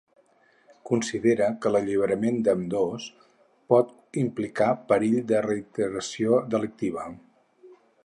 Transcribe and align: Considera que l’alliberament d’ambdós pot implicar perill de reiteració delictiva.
Considera 0.89 1.49
que 1.65 1.71
l’alliberament 1.75 2.39
d’ambdós 2.47 3.07
pot 3.75 3.93
implicar 4.25 4.73
perill 4.93 5.23
de 5.35 5.45
reiteració 5.51 6.45
delictiva. 6.57 7.09